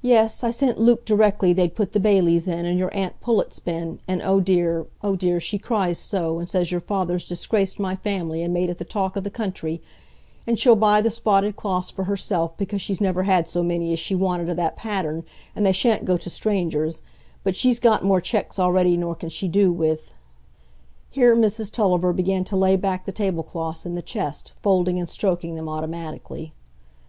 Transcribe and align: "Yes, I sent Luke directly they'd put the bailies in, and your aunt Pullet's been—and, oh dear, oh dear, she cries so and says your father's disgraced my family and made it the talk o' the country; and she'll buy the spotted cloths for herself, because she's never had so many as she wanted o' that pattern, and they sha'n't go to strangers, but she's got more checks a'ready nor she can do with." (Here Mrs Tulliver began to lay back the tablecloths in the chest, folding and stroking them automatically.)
"Yes, 0.00 0.44
I 0.44 0.50
sent 0.50 0.78
Luke 0.78 1.04
directly 1.04 1.52
they'd 1.52 1.74
put 1.74 1.90
the 1.92 1.98
bailies 1.98 2.46
in, 2.46 2.64
and 2.64 2.78
your 2.78 2.96
aunt 2.96 3.20
Pullet's 3.20 3.58
been—and, 3.58 4.22
oh 4.22 4.38
dear, 4.38 4.86
oh 5.02 5.16
dear, 5.16 5.40
she 5.40 5.58
cries 5.58 5.98
so 5.98 6.38
and 6.38 6.48
says 6.48 6.70
your 6.70 6.80
father's 6.80 7.26
disgraced 7.26 7.80
my 7.80 7.96
family 7.96 8.44
and 8.44 8.54
made 8.54 8.70
it 8.70 8.76
the 8.76 8.84
talk 8.84 9.16
o' 9.16 9.20
the 9.20 9.28
country; 9.28 9.82
and 10.46 10.56
she'll 10.56 10.76
buy 10.76 11.00
the 11.00 11.10
spotted 11.10 11.56
cloths 11.56 11.90
for 11.90 12.04
herself, 12.04 12.56
because 12.56 12.80
she's 12.80 13.00
never 13.00 13.24
had 13.24 13.48
so 13.48 13.60
many 13.60 13.92
as 13.92 13.98
she 13.98 14.14
wanted 14.14 14.48
o' 14.48 14.54
that 14.54 14.76
pattern, 14.76 15.24
and 15.56 15.66
they 15.66 15.72
sha'n't 15.72 16.04
go 16.04 16.16
to 16.16 16.30
strangers, 16.30 17.02
but 17.42 17.56
she's 17.56 17.80
got 17.80 18.04
more 18.04 18.20
checks 18.20 18.56
a'ready 18.56 18.96
nor 18.96 19.16
she 19.28 19.46
can 19.46 19.50
do 19.50 19.72
with." 19.72 20.12
(Here 21.10 21.34
Mrs 21.36 21.72
Tulliver 21.72 22.12
began 22.12 22.44
to 22.44 22.56
lay 22.56 22.76
back 22.76 23.04
the 23.04 23.10
tablecloths 23.10 23.84
in 23.84 23.96
the 23.96 24.00
chest, 24.00 24.52
folding 24.62 25.00
and 25.00 25.10
stroking 25.10 25.56
them 25.56 25.68
automatically.) 25.68 26.52